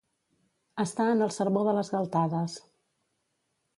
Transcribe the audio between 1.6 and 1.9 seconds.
de